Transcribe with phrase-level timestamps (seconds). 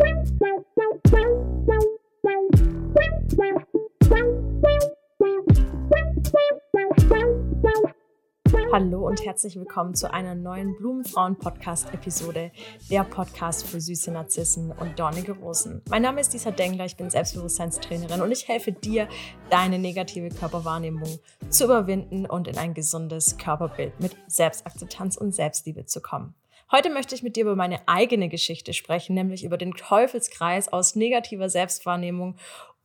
[0.00, 0.69] Thank you.
[8.72, 12.52] Hallo und herzlich willkommen zu einer neuen Blumenfrauen-Podcast-Episode,
[12.88, 15.82] der Podcast für süße Narzissen und dornige Rosen.
[15.90, 19.08] Mein Name ist Lisa Dengler, ich bin Selbstbewusstseinstrainerin und ich helfe dir,
[19.50, 21.18] deine negative Körperwahrnehmung
[21.48, 26.36] zu überwinden und in ein gesundes Körperbild mit Selbstakzeptanz und Selbstliebe zu kommen.
[26.72, 30.94] Heute möchte ich mit dir über meine eigene Geschichte sprechen, nämlich über den Teufelskreis aus
[30.94, 32.36] negativer Selbstwahrnehmung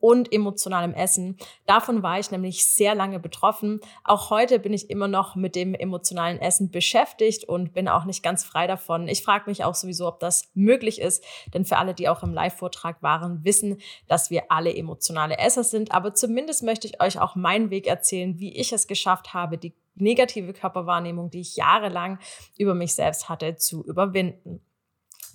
[0.05, 1.35] und emotionalem Essen.
[1.65, 3.81] Davon war ich nämlich sehr lange betroffen.
[4.03, 8.21] Auch heute bin ich immer noch mit dem emotionalen Essen beschäftigt und bin auch nicht
[8.21, 9.07] ganz frei davon.
[9.07, 11.23] Ich frage mich auch sowieso, ob das möglich ist,
[11.55, 15.91] denn für alle, die auch im Live-Vortrag waren, wissen, dass wir alle emotionale Esser sind.
[15.91, 19.73] Aber zumindest möchte ich euch auch meinen Weg erzählen, wie ich es geschafft habe, die
[19.95, 22.19] negative Körperwahrnehmung, die ich jahrelang
[22.59, 24.61] über mich selbst hatte, zu überwinden.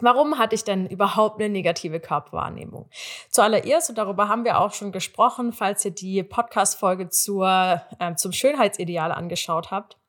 [0.01, 2.89] Warum hatte ich denn überhaupt eine negative Körperwahrnehmung?
[3.31, 8.33] Zuallererst, und darüber haben wir auch schon gesprochen, falls ihr die Podcast-Folge zur, äh, zum
[8.33, 10.01] Schönheitsideal angeschaut habt,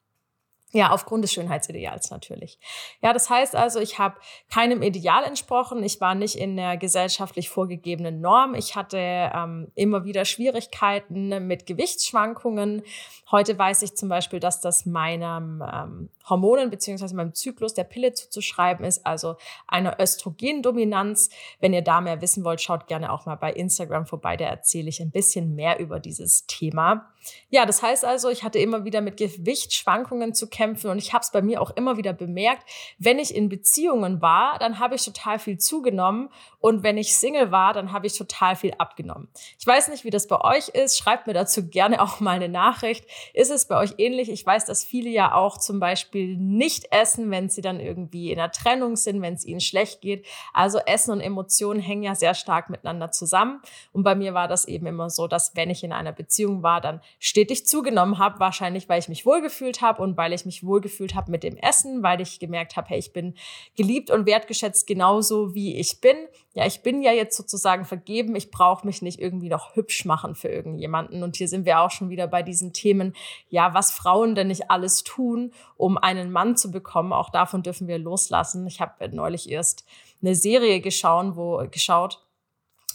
[0.74, 2.58] ja, aufgrund des Schönheitsideals natürlich.
[3.02, 4.16] Ja, das heißt also, ich habe
[4.50, 5.84] keinem Ideal entsprochen.
[5.84, 8.56] Ich war nicht in der gesellschaftlich vorgegebenen Norm.
[8.56, 12.84] Ich hatte ähm, immer wieder Schwierigkeiten mit Gewichtsschwankungen.
[13.32, 18.14] Heute weiß ich zum Beispiel, dass das meinem ähm, Hormonen beziehungsweise meinem Zyklus der Pille
[18.14, 19.36] zuzuschreiben ist, also
[19.68, 21.30] einer Östrogendominanz.
[21.60, 24.38] Wenn ihr da mehr wissen wollt, schaut gerne auch mal bei Instagram vorbei.
[24.38, 27.12] Da erzähle ich ein bisschen mehr über dieses Thema.
[27.50, 31.22] Ja, das heißt also, ich hatte immer wieder mit Gewichtsschwankungen zu kämpfen und ich habe
[31.22, 35.06] es bei mir auch immer wieder bemerkt, wenn ich in Beziehungen war, dann habe ich
[35.06, 39.30] total viel zugenommen und wenn ich Single war, dann habe ich total viel abgenommen.
[39.60, 40.98] Ich weiß nicht, wie das bei euch ist.
[40.98, 43.06] Schreibt mir dazu gerne auch mal eine Nachricht.
[43.34, 44.30] Ist es bei euch ähnlich?
[44.30, 48.40] Ich weiß, dass viele ja auch zum Beispiel nicht essen, wenn sie dann irgendwie in
[48.40, 50.26] einer Trennung sind, wenn es ihnen schlecht geht.
[50.54, 53.62] Also Essen und Emotionen hängen ja sehr stark miteinander zusammen.
[53.94, 56.82] Und bei mir war das eben immer so, dass wenn ich in einer Beziehung war,
[56.82, 61.16] dann stetig zugenommen habe, wahrscheinlich weil ich mich wohlgefühlt habe und weil ich mich wohlgefühlt
[61.16, 63.36] habe mit dem Essen, weil ich gemerkt habe, hey, ich bin
[63.76, 66.16] geliebt und wertgeschätzt genauso wie ich bin.
[66.54, 70.36] Ja, ich bin ja jetzt sozusagen vergeben, ich brauche mich nicht irgendwie noch hübsch machen
[70.36, 71.24] für irgendjemanden.
[71.24, 73.14] Und hier sind wir auch schon wieder bei diesen Themen,
[73.50, 77.14] ja, was Frauen denn nicht alles tun, um einen Mann zu bekommen.
[77.14, 78.68] Auch davon dürfen wir loslassen.
[78.68, 79.86] Ich habe neulich erst
[80.22, 82.24] eine Serie geschaut, wo geschaut,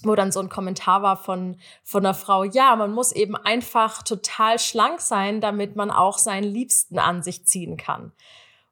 [0.03, 4.03] wo dann so ein Kommentar war von, von einer Frau, ja, man muss eben einfach
[4.03, 8.12] total schlank sein, damit man auch seinen Liebsten an sich ziehen kann.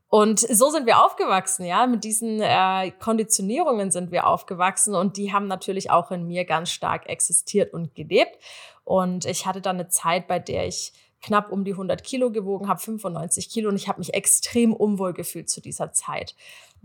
[0.09, 5.33] Und so sind wir aufgewachsen, ja, mit diesen äh, Konditionierungen sind wir aufgewachsen und die
[5.33, 8.39] haben natürlich auch in mir ganz stark existiert und gelebt.
[8.85, 10.93] Und ich hatte dann eine Zeit, bei der ich
[11.25, 15.15] knapp um die 100 Kilo gewogen, habe 95 Kilo und ich habe mich extrem unwohl
[15.15, 16.35] gefühlt zu dieser Zeit.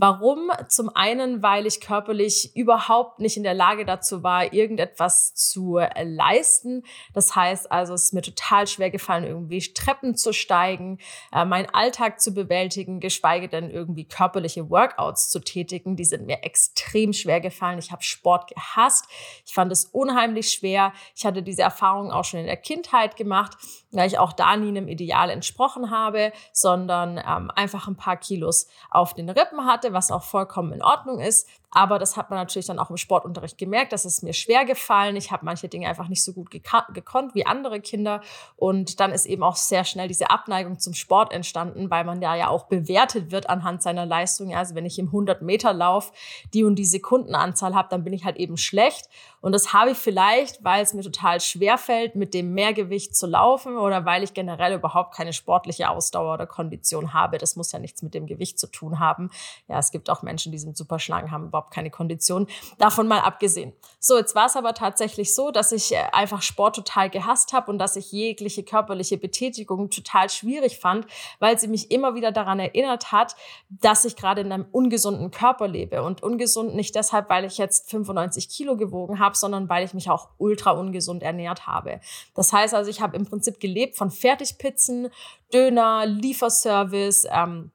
[0.02, 0.50] Warum?
[0.70, 6.06] Zum einen, weil ich körperlich überhaupt nicht in der Lage dazu war, irgendetwas zu äh,
[6.06, 6.84] leisten.
[7.14, 11.00] Das heißt also, es ist mir total schwer gefallen, irgendwie Treppen zu steigen,
[11.34, 15.98] äh, meinen Alltag zu bewältigen, geschweige denn irgendwie körperliche Workouts zu tätigen.
[15.98, 17.78] Die sind mir extrem schwer gefallen.
[17.78, 19.06] Ich habe Sport gehasst.
[19.46, 20.94] Ich fand es unheimlich schwer.
[21.14, 23.58] Ich hatte diese Erfahrung auch schon in der Kindheit gemacht,
[23.92, 28.70] weil ich auch da nie einem Ideal entsprochen habe, sondern ähm, einfach ein paar Kilos
[28.90, 31.48] auf den Rippen hatte was auch vollkommen in Ordnung ist.
[31.72, 35.16] Aber das hat man natürlich dann auch im Sportunterricht gemerkt, dass es mir schwer gefallen.
[35.16, 38.22] Ich habe manche Dinge einfach nicht so gut gekonnt wie andere Kinder.
[38.56, 42.36] Und dann ist eben auch sehr schnell diese Abneigung zum Sport entstanden, weil man ja
[42.36, 44.56] ja auch bewertet wird anhand seiner Leistung.
[44.56, 46.12] Also wenn ich im 100 Meter Lauf
[46.54, 49.08] die und die Sekundenanzahl habe, dann bin ich halt eben schlecht.
[49.42, 53.26] Und das habe ich vielleicht, weil es mir total schwer fällt, mit dem Mehrgewicht zu
[53.26, 57.38] laufen oder weil ich generell überhaupt keine sportliche Ausdauer oder Kondition habe.
[57.38, 59.30] Das muss ja nichts mit dem Gewicht zu tun haben.
[59.68, 62.48] Ja, es gibt auch Menschen, die sind super schlank, haben überhaupt keine Kondition.
[62.78, 63.74] Davon mal abgesehen.
[64.00, 67.70] So, jetzt war es aber tatsächlich so, dass ich äh, einfach Sport total gehasst habe
[67.70, 71.06] und dass ich jegliche körperliche Betätigung total schwierig fand,
[71.40, 73.36] weil sie mich immer wieder daran erinnert hat,
[73.70, 76.02] dass ich gerade in einem ungesunden Körper lebe.
[76.02, 80.10] Und ungesund nicht deshalb, weil ich jetzt 95 Kilo gewogen habe, sondern weil ich mich
[80.10, 82.00] auch ultra ungesund ernährt habe.
[82.36, 85.10] Das heißt also, ich habe im Prinzip gelebt von Fertigpizzen,
[85.52, 87.72] Döner, Lieferservice, ähm,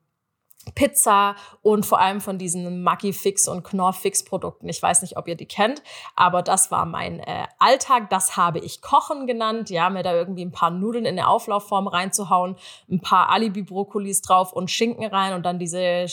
[0.75, 4.69] Pizza und vor allem von diesen Maggi Fix und Knorr Fix Produkten.
[4.69, 5.83] Ich weiß nicht, ob ihr die kennt,
[6.17, 8.11] aber das war mein äh, Alltag.
[8.11, 9.71] Das habe ich Kochen genannt.
[9.71, 12.57] Ja, mir da irgendwie ein paar Nudeln in eine Auflaufform reinzuhauen,
[12.91, 16.07] ein paar Alibi Brokkolis drauf und Schinken rein und dann diese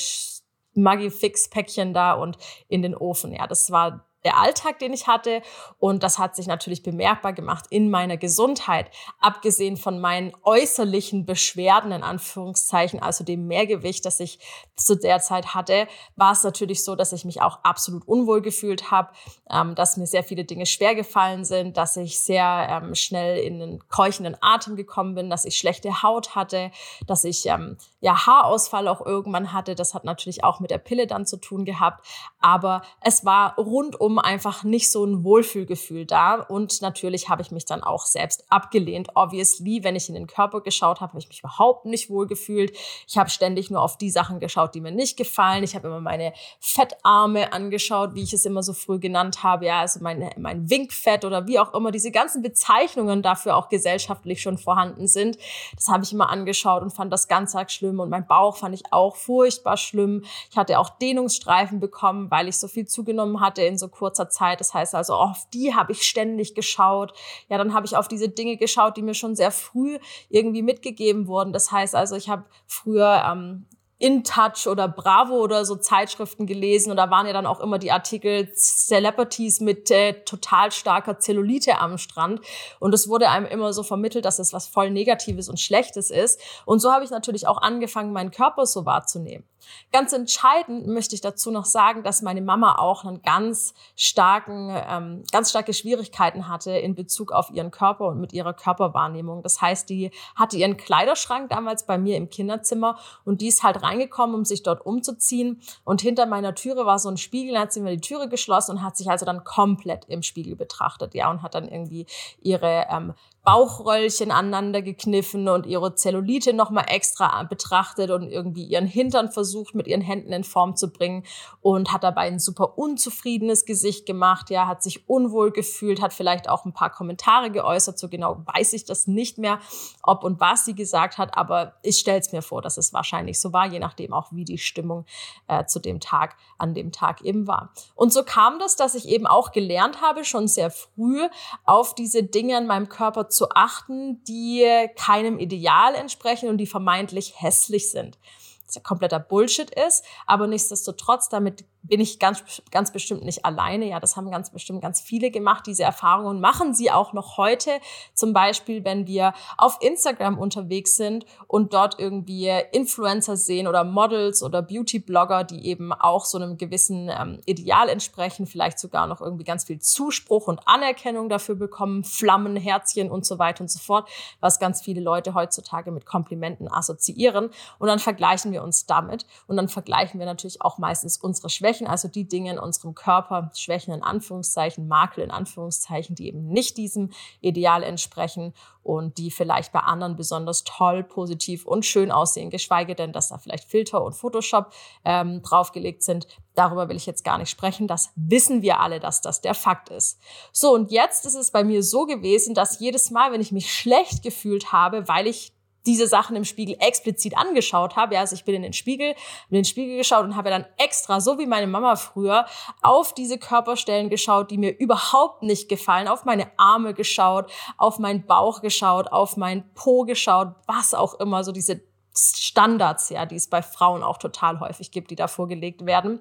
[0.74, 2.38] Maggi Fix Päckchen da und
[2.68, 3.34] in den Ofen.
[3.34, 5.42] Ja, das war der Alltag, den ich hatte.
[5.80, 8.92] Und das hat sich natürlich bemerkbar gemacht in meiner Gesundheit.
[9.20, 14.40] Abgesehen von meinen äußerlichen Beschwerden, in Anführungszeichen, also dem Mehrgewicht, das ich
[14.76, 18.92] zu der Zeit hatte, war es natürlich so, dass ich mich auch absolut unwohl gefühlt
[18.92, 19.10] habe,
[19.50, 23.62] ähm, dass mir sehr viele Dinge schwer gefallen sind, dass ich sehr ähm, schnell in
[23.62, 26.72] einen keuchenden Atem gekommen bin, dass ich schlechte Haut hatte,
[27.08, 29.76] dass ich ähm, ja Haarausfall auch irgendwann hatte.
[29.76, 32.06] Das hat natürlich auch mit der Pille dann zu tun gehabt.
[32.40, 36.36] Aber es war rundum rundum einfach nicht so ein Wohlfühlgefühl da.
[36.36, 39.10] Und natürlich habe ich mich dann auch selbst abgelehnt.
[39.16, 42.76] Obviously, wenn ich in den Körper geschaut habe, habe ich mich überhaupt nicht wohl gefühlt.
[43.08, 45.64] Ich habe ständig nur auf die Sachen geschaut, die mir nicht gefallen.
[45.64, 49.66] Ich habe immer meine Fettarme angeschaut, wie ich es immer so früh genannt habe.
[49.66, 51.92] Ja, also mein, mein Winkfett oder wie auch immer.
[51.92, 55.38] Diese ganzen Bezeichnungen dafür auch gesellschaftlich schon vorhanden sind.
[55.76, 58.00] Das habe ich immer angeschaut und fand das ganz arg schlimm.
[58.00, 60.24] Und mein Bauch fand ich auch furchtbar schlimm.
[60.50, 64.60] Ich hatte auch Dehnungsstreifen bekommen, weil ich so viel zugenommen hatte in so kurzer Zeit.
[64.60, 67.14] Das heißt also, auf die habe ich ständig geschaut.
[67.50, 70.00] Ja, dann habe ich auf diese Dinge geschaut, die mir schon sehr früh
[70.30, 71.54] irgendwie mitgegeben wurden.
[71.54, 73.68] Das heißt also, ich habe früher ähm,
[74.02, 77.78] in Touch oder Bravo oder so Zeitschriften gelesen und da waren ja dann auch immer
[77.78, 82.42] die Artikel Celebrities mit äh, total starker Zellulite am Strand
[82.80, 86.42] und es wurde einem immer so vermittelt, dass es was voll Negatives und Schlechtes ist
[86.66, 89.46] und so habe ich natürlich auch angefangen, meinen Körper so wahrzunehmen.
[89.92, 95.24] Ganz entscheidend möchte ich dazu noch sagen, dass meine Mama auch einen ganz starken, ähm,
[95.32, 99.44] ganz starke Schwierigkeiten hatte in Bezug auf ihren Körper und mit ihrer Körperwahrnehmung.
[99.44, 103.84] Das heißt, die hatte ihren Kleiderschrank damals bei mir im Kinderzimmer und die ist halt
[103.84, 105.62] rein reingekommen, um sich dort umzuziehen.
[105.84, 108.72] Und hinter meiner Türe war so ein Spiegel, dann hat sie mir die Türe geschlossen
[108.72, 112.06] und hat sich also dann komplett im Spiegel betrachtet, ja, und hat dann irgendwie
[112.42, 119.32] ihre ähm, Bauchröllchen aneinander gekniffen und ihre Zellulite nochmal extra betrachtet und irgendwie ihren Hintern
[119.32, 121.24] versucht, mit ihren Händen in Form zu bringen
[121.60, 126.48] und hat dabei ein super unzufriedenes Gesicht gemacht, ja, hat sich unwohl gefühlt, hat vielleicht
[126.50, 129.60] auch ein paar Kommentare geäußert, so genau weiß ich das nicht mehr,
[130.04, 133.42] ob und was sie gesagt hat, aber ich stelle es mir vor, dass es wahrscheinlich
[133.42, 135.06] so war, je nachdem auch, wie die Stimmung
[135.48, 137.74] äh, zu dem Tag, an dem Tag eben war.
[137.96, 141.28] Und so kam das, dass ich eben auch gelernt habe, schon sehr früh
[141.66, 147.42] auf diese Dinge in meinem Körper zu achten, die keinem Ideal entsprechen und die vermeintlich
[147.42, 148.18] hässlich sind.
[148.66, 153.86] Das ja kompletter Bullshit ist, aber nichtsdestotrotz damit bin ich ganz, ganz bestimmt nicht alleine.
[153.86, 155.66] Ja, das haben ganz bestimmt ganz viele gemacht.
[155.66, 157.72] Diese Erfahrungen machen sie auch noch heute.
[158.14, 164.44] Zum Beispiel, wenn wir auf Instagram unterwegs sind und dort irgendwie Influencer sehen oder Models
[164.44, 169.44] oder Beauty-Blogger, die eben auch so einem gewissen ähm, Ideal entsprechen, vielleicht sogar noch irgendwie
[169.44, 174.08] ganz viel Zuspruch und Anerkennung dafür bekommen, Flammen, Herzchen und so weiter und so fort,
[174.40, 177.50] was ganz viele Leute heutzutage mit Komplimenten assoziieren.
[177.80, 181.71] Und dann vergleichen wir uns damit und dann vergleichen wir natürlich auch meistens unsere Schwächen
[181.72, 186.48] Schwächen, also die Dinge in unserem Körper, Schwächen in Anführungszeichen, Makel in Anführungszeichen, die eben
[186.48, 188.54] nicht diesem Ideal entsprechen
[188.84, 193.38] und die vielleicht bei anderen besonders toll, positiv und schön aussehen, geschweige denn, dass da
[193.38, 194.74] vielleicht Filter und Photoshop
[195.06, 196.28] ähm, draufgelegt sind.
[196.56, 197.88] Darüber will ich jetzt gar nicht sprechen.
[197.88, 200.20] Das wissen wir alle, dass das der Fakt ist.
[200.52, 203.74] So, und jetzt ist es bei mir so gewesen, dass jedes Mal, wenn ich mich
[203.74, 205.54] schlecht gefühlt habe, weil ich
[205.86, 208.16] diese Sachen im Spiegel explizit angeschaut habe.
[208.16, 209.16] Ja, also ich bin in den Spiegel,
[209.50, 212.46] in den Spiegel geschaut und habe dann extra, so wie meine Mama früher,
[212.82, 218.26] auf diese Körperstellen geschaut, die mir überhaupt nicht gefallen, auf meine Arme geschaut, auf meinen
[218.26, 221.82] Bauch geschaut, auf meinen Po geschaut, was auch immer, so diese
[222.22, 226.20] Standards, ja, die es bei Frauen auch total häufig gibt, die da vorgelegt werden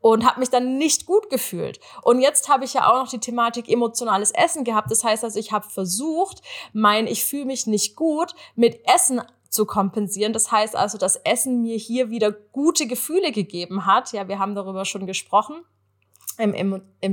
[0.00, 1.80] und habe mich dann nicht gut gefühlt.
[2.02, 4.90] Und jetzt habe ich ja auch noch die Thematik emotionales Essen gehabt.
[4.90, 9.64] Das heißt also, ich habe versucht, mein ich fühle mich nicht gut mit Essen zu
[9.64, 10.32] kompensieren.
[10.32, 14.12] Das heißt also, dass Essen mir hier wieder gute Gefühle gegeben hat.
[14.12, 15.64] Ja, wir haben darüber schon gesprochen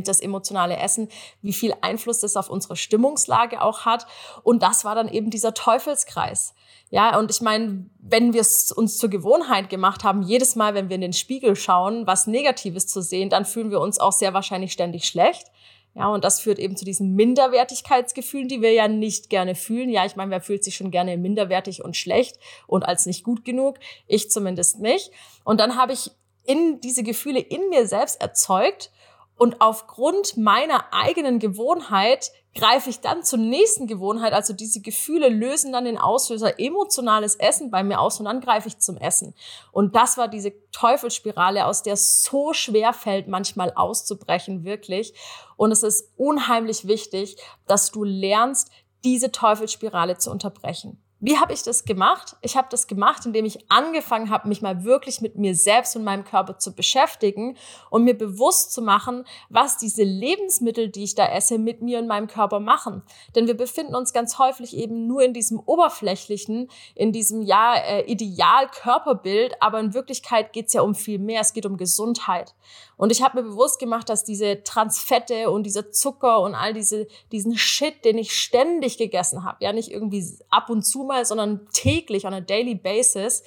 [0.03, 1.10] das emotionale Essen,
[1.41, 4.05] wie viel Einfluss das auf unsere Stimmungslage auch hat.
[4.44, 6.53] Und das war dann eben dieser Teufelskreis.
[6.91, 10.89] Ja, und ich meine, wenn wir es uns zur Gewohnheit gemacht haben, jedes Mal, wenn
[10.89, 14.34] wir in den Spiegel schauen, was Negatives zu sehen, dann fühlen wir uns auch sehr
[14.34, 15.48] wahrscheinlich ständig schlecht.
[15.96, 19.89] Ja, und das führt eben zu diesen Minderwertigkeitsgefühlen, die wir ja nicht gerne fühlen.
[19.89, 23.46] Ja, ich meine, wer fühlt sich schon gerne minderwertig und schlecht und als nicht gut
[23.46, 23.79] genug?
[24.05, 25.12] Ich zumindest nicht.
[25.46, 26.12] Und dann habe ich
[26.44, 28.91] in diese Gefühle in mir selbst erzeugt
[29.38, 34.32] und aufgrund meiner eigenen Gewohnheit greife ich dann zur nächsten Gewohnheit.
[34.32, 38.70] Also diese Gefühle lösen dann den Auslöser emotionales Essen bei mir aus und dann greife
[38.70, 39.36] ich zum Essen.
[39.74, 45.13] Und das war diese Teufelsspirale, aus der es so schwer fällt, manchmal auszubrechen, wirklich.
[45.58, 47.36] Und es ist unheimlich wichtig,
[47.68, 48.70] dass du lernst,
[49.04, 51.05] diese Teufelsspirale zu unterbrechen.
[51.22, 52.36] Wie habe ich das gemacht?
[52.41, 56.03] Ich habe das gemacht, indem ich angefangen habe, mich mal wirklich mit mir selbst und
[56.03, 57.57] meinem Körper zu beschäftigen
[57.89, 62.07] und mir bewusst zu machen, was diese Lebensmittel, die ich da esse, mit mir und
[62.07, 63.01] meinem Körper machen.
[63.34, 68.01] Denn wir befinden uns ganz häufig eben nur in diesem oberflächlichen, in diesem ja äh,
[68.12, 71.39] Ideal-Körperbild, aber in Wirklichkeit geht es ja um viel mehr.
[71.41, 72.53] Es geht um Gesundheit.
[72.98, 77.08] Und ich habe mir bewusst gemacht, dass diese Transfette und dieser Zucker und all diese
[77.32, 81.68] diesen Shit, den ich ständig gegessen habe, ja nicht irgendwie ab und zu mal, sondern
[81.74, 83.44] täglich on a daily basis,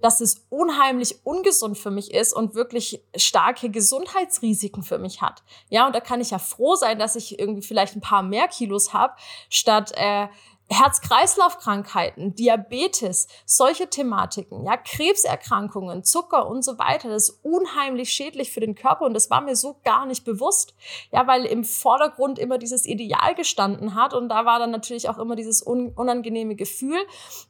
[0.00, 5.42] dass es unheimlich ungesund für mich ist und wirklich starke Gesundheitsrisiken für mich hat.
[5.70, 8.48] Ja, und da kann ich ja froh sein, dass ich irgendwie vielleicht ein paar mehr
[8.48, 9.14] Kilos habe,
[9.48, 10.28] statt äh,
[10.68, 18.60] Herz-Kreislauf-Krankheiten, Diabetes, solche Thematiken, ja, Krebserkrankungen, Zucker und so weiter, das ist unheimlich schädlich für
[18.60, 20.74] den Körper und das war mir so gar nicht bewusst.
[21.12, 25.18] Ja, weil im Vordergrund immer dieses Ideal gestanden hat und da war dann natürlich auch
[25.18, 26.98] immer dieses un unangenehme Gefühl,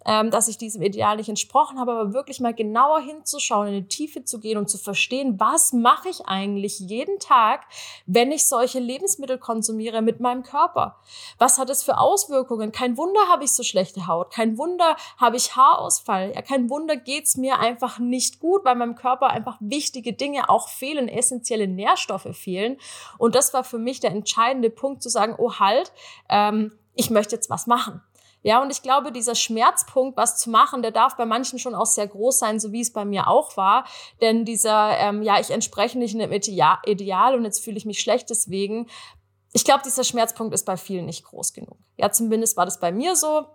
[0.04, 3.88] ähm, dass ich diesem Ideal nicht entsprochen habe, aber wirklich mal genauer hinzuschauen, in die
[3.88, 7.64] Tiefe zu gehen und zu verstehen, was mache ich eigentlich jeden Tag,
[8.04, 11.00] wenn ich solche Lebensmittel konsumiere mit meinem Körper?
[11.38, 12.72] Was hat es für Auswirkungen?
[12.72, 16.68] Kein Wunder, Wunder habe ich so schlechte Haut, kein Wunder habe ich Haarausfall, ja, kein
[16.68, 21.68] Wunder geht's mir einfach nicht gut, weil meinem Körper einfach wichtige Dinge auch fehlen, essentielle
[21.68, 22.78] Nährstoffe fehlen.
[23.18, 25.92] Und das war für mich der entscheidende Punkt zu sagen, oh halt,
[26.28, 28.02] ähm, ich möchte jetzt was machen.
[28.42, 31.86] Ja, und ich glaube, dieser Schmerzpunkt, was zu machen, der darf bei manchen schon auch
[31.86, 33.84] sehr groß sein, so wie es bei mir auch war.
[34.20, 38.30] Denn dieser, ähm, ja, ich entspreche nicht einem Ideal und jetzt fühle ich mich schlecht
[38.30, 38.88] deswegen,
[39.56, 41.78] ich glaube, dieser Schmerzpunkt ist bei vielen nicht groß genug.
[41.96, 43.46] Ja, zumindest war das bei mir so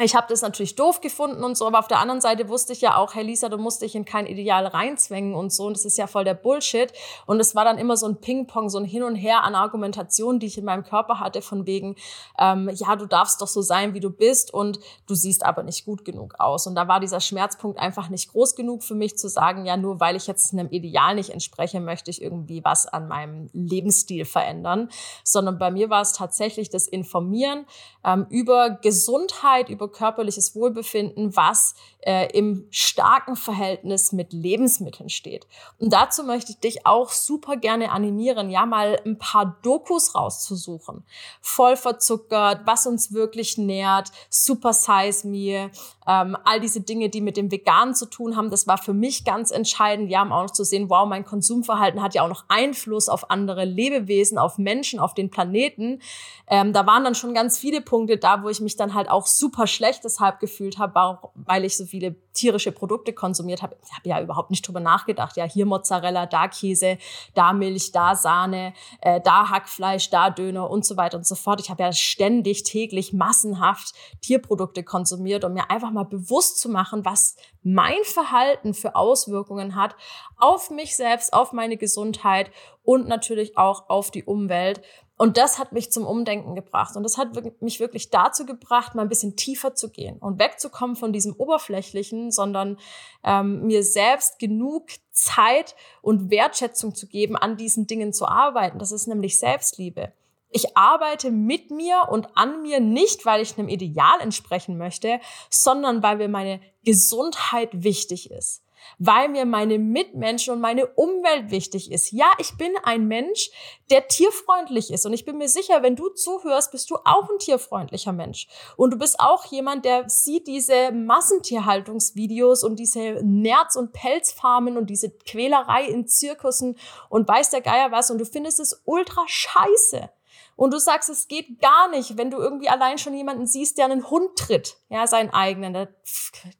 [0.00, 2.80] ich habe das natürlich doof gefunden und so, aber auf der anderen Seite wusste ich
[2.80, 5.66] ja auch, hey Lisa, du musst dich in kein Ideal reinzwängen und so.
[5.66, 6.92] Und das ist ja voll der Bullshit.
[7.26, 10.40] Und es war dann immer so ein Ping-Pong, so ein Hin und Her an Argumentationen,
[10.40, 11.94] die ich in meinem Körper hatte, von wegen,
[12.40, 15.84] ähm, ja, du darfst doch so sein, wie du bist und du siehst aber nicht
[15.84, 16.66] gut genug aus.
[16.66, 20.00] Und da war dieser Schmerzpunkt einfach nicht groß genug für mich zu sagen, ja, nur
[20.00, 24.88] weil ich jetzt einem Ideal nicht entspreche, möchte ich irgendwie was an meinem Lebensstil verändern.
[25.22, 27.64] Sondern bei mir war es tatsächlich das Informieren
[28.04, 35.46] ähm, über Gesundheit, über über körperliches Wohlbefinden, was äh, im starken Verhältnis mit Lebensmitteln steht.
[35.78, 41.04] Und dazu möchte ich dich auch super gerne animieren, ja, mal ein paar Dokus rauszusuchen.
[41.40, 45.70] Voll verzuckert, was uns wirklich nährt, Super Size Me,
[46.06, 49.24] ähm, all diese Dinge, die mit dem Veganen zu tun haben, das war für mich
[49.24, 50.10] ganz entscheidend.
[50.10, 53.30] Ja, um auch noch zu sehen, wow, mein Konsumverhalten hat ja auch noch Einfluss auf
[53.30, 56.00] andere Lebewesen, auf Menschen, auf den Planeten.
[56.46, 59.26] Ähm, da waren dann schon ganz viele Punkte da, wo ich mich dann halt auch
[59.26, 63.76] super schlecht deshalb gefühlt habe, weil ich so viele tierische Produkte konsumiert habe.
[63.84, 65.36] Ich habe ja überhaupt nicht drüber nachgedacht.
[65.36, 66.98] Ja, hier Mozzarella, da Käse,
[67.34, 71.60] da Milch, da Sahne, äh, da Hackfleisch, da Döner und so weiter und so fort.
[71.60, 77.04] Ich habe ja ständig, täglich, massenhaft Tierprodukte konsumiert, um mir einfach mal bewusst zu machen,
[77.04, 79.96] was mein Verhalten für Auswirkungen hat
[80.36, 82.50] auf mich selbst, auf meine Gesundheit
[82.82, 84.82] und natürlich auch auf die Umwelt.
[85.16, 86.96] Und das hat mich zum Umdenken gebracht.
[86.96, 87.28] Und das hat
[87.60, 92.32] mich wirklich dazu gebracht, mal ein bisschen tiefer zu gehen und wegzukommen von diesem Oberflächlichen,
[92.32, 92.78] sondern
[93.22, 98.80] ähm, mir selbst genug Zeit und Wertschätzung zu geben, an diesen Dingen zu arbeiten.
[98.80, 100.12] Das ist nämlich Selbstliebe.
[100.50, 106.02] Ich arbeite mit mir und an mir nicht, weil ich einem Ideal entsprechen möchte, sondern
[106.02, 108.63] weil mir meine Gesundheit wichtig ist
[108.98, 112.12] weil mir meine Mitmenschen und meine Umwelt wichtig ist.
[112.12, 113.50] Ja, ich bin ein Mensch,
[113.90, 115.06] der tierfreundlich ist.
[115.06, 118.48] Und ich bin mir sicher, wenn du zuhörst, bist du auch ein tierfreundlicher Mensch.
[118.76, 124.90] Und du bist auch jemand, der sieht diese Massentierhaltungsvideos und diese Nerz- und Pelzfarmen und
[124.90, 128.10] diese Quälerei in Zirkussen und weiß der Geier was.
[128.10, 130.10] Und du findest es ultra scheiße.
[130.56, 133.86] Und du sagst, es geht gar nicht, wenn du irgendwie allein schon jemanden siehst, der
[133.86, 135.88] einen Hund tritt, ja, seinen eigenen.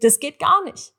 [0.00, 0.92] Das geht gar nicht.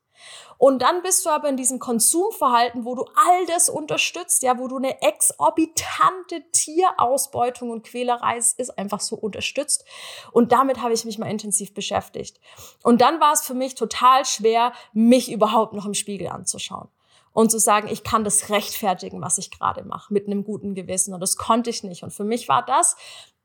[0.58, 4.68] Und dann bist du aber in diesem Konsumverhalten, wo du all das unterstützt, ja, wo
[4.68, 9.84] du eine exorbitante Tierausbeutung und Quälerei ist einfach so unterstützt.
[10.32, 12.40] Und damit habe ich mich mal intensiv beschäftigt.
[12.82, 16.88] Und dann war es für mich total schwer, mich überhaupt noch im Spiegel anzuschauen
[17.36, 21.12] und zu sagen, ich kann das rechtfertigen, was ich gerade mache, mit einem guten Gewissen.
[21.12, 22.02] Und das konnte ich nicht.
[22.02, 22.96] Und für mich war das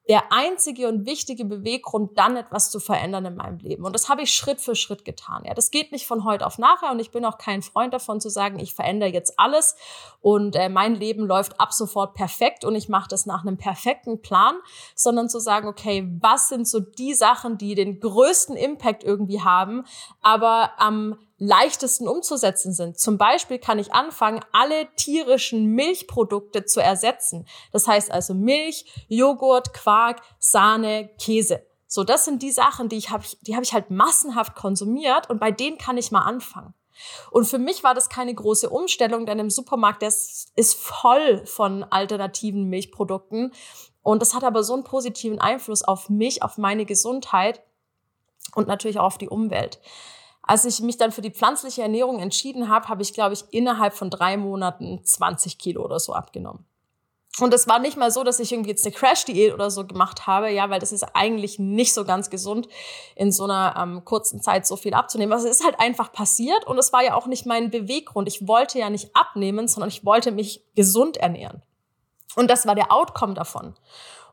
[0.10, 3.86] der einzige und wichtige Beweggrund, dann etwas zu verändern in meinem Leben.
[3.86, 5.44] Und das habe ich Schritt für Schritt getan.
[5.46, 8.20] Ja, das geht nicht von heute auf nachher und ich bin auch kein Freund davon
[8.20, 9.76] zu sagen, ich verändere jetzt alles
[10.20, 14.22] und äh, mein Leben läuft ab sofort perfekt und ich mache das nach einem perfekten
[14.22, 14.56] Plan,
[14.96, 19.86] sondern zu sagen, okay, was sind so die Sachen, die den größten Impact irgendwie haben,
[20.22, 23.00] aber am leichtesten umzusetzen sind.
[23.00, 27.48] Zum Beispiel kann ich anfangen, alle tierischen Milchprodukte zu ersetzen.
[27.72, 31.66] Das heißt also Milch, Joghurt, Quark, Sahne, Käse.
[31.88, 35.40] So, das sind die Sachen, die ich habe, die habe ich halt massenhaft konsumiert und
[35.40, 36.76] bei denen kann ich mal anfangen.
[37.32, 41.84] Und für mich war das keine große Umstellung, denn im Supermarkt, der ist voll von
[41.84, 43.52] alternativen Milchprodukten.
[44.04, 47.64] Und das hat aber so einen positiven Einfluss auf mich, auf meine Gesundheit
[48.54, 49.80] und natürlich auch auf die Umwelt.
[50.44, 53.94] Als ich mich dann für die pflanzliche Ernährung entschieden habe, habe ich, glaube ich, innerhalb
[53.94, 56.66] von drei Monaten 20 Kilo oder so abgenommen.
[57.40, 60.28] Und es war nicht mal so, dass ich irgendwie jetzt eine Crash-Diät oder so gemacht
[60.28, 62.68] habe, ja, weil das ist eigentlich nicht so ganz gesund,
[63.16, 65.32] in so einer ähm, kurzen Zeit so viel abzunehmen.
[65.32, 68.28] Also es ist halt einfach passiert und es war ja auch nicht mein Beweggrund.
[68.28, 71.62] Ich wollte ja nicht abnehmen, sondern ich wollte mich gesund ernähren.
[72.36, 73.76] Und das war der Outcome davon.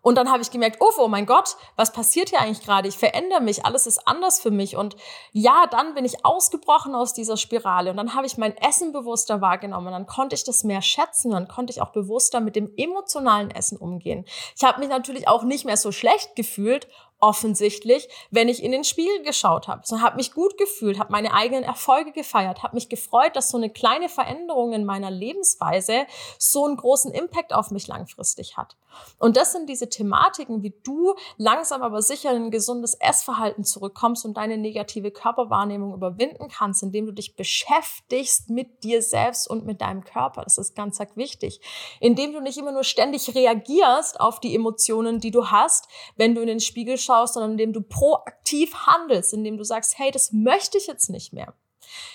[0.02, 2.88] Und dann habe ich gemerkt, oh, oh mein Gott, was passiert hier eigentlich gerade?
[2.88, 4.76] Ich verändere mich, alles ist anders für mich.
[4.76, 4.96] Und
[5.32, 9.40] ja, dann bin ich ausgebrochen aus dieser Spirale und dann habe ich mein Essen bewusster
[9.40, 9.92] wahrgenommen.
[9.92, 13.78] Dann konnte ich das mehr schätzen, dann konnte ich auch bewusster mit dem emotionalen Essen
[13.78, 14.24] umgehen.
[14.56, 16.88] Ich habe mich natürlich auch nicht mehr so schlecht gefühlt,
[17.20, 19.82] offensichtlich, wenn ich in den Spiegel geschaut habe.
[19.84, 23.56] So habe mich gut gefühlt, habe meine eigenen Erfolge gefeiert, habe mich gefreut, dass so
[23.56, 26.06] eine kleine Veränderung in meiner Lebensweise
[26.38, 28.76] so einen großen Impact auf mich langfristig hat.
[29.18, 34.24] Und das sind diese Thematiken, wie du langsam aber sicher in ein gesundes Essverhalten zurückkommst
[34.24, 39.80] und deine negative Körperwahrnehmung überwinden kannst, indem du dich beschäftigst mit dir selbst und mit
[39.80, 40.42] deinem Körper.
[40.42, 41.60] Das ist ganz, wichtig.
[42.00, 46.40] Indem du nicht immer nur ständig reagierst auf die Emotionen, die du hast, wenn du
[46.40, 46.98] in den Spiegel
[47.34, 51.54] sondern indem du proaktiv handelst, indem du sagst, hey, das möchte ich jetzt nicht mehr.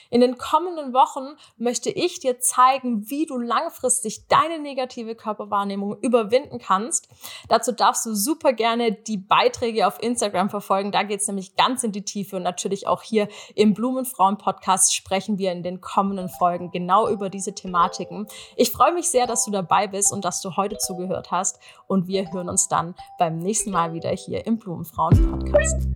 [0.10, 6.60] In den kommenden Wochen möchte ich dir zeigen, wie du langfristig deine negative Körperwahrnehmung überwinden
[6.60, 7.08] kannst.
[7.50, 10.92] Dazu darfst du super gerne die Beiträge auf Instagram verfolgen.
[10.92, 15.38] Da geht es nämlich ganz in die Tiefe und natürlich auch hier im Blumenfrauen-Podcast sprechen
[15.38, 18.28] wir in den kommenden Folgen genau über diese Thematiken.
[18.56, 22.08] Ich freue mich sehr, dass du dabei bist und dass du heute zugehört hast und
[22.08, 25.88] wir hören uns dann beim nächsten Mal wieder hier im Blumenfrauen-Podcast.